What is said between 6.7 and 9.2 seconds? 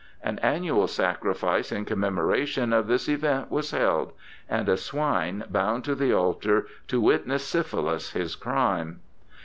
'to witness Syphilus his crime'.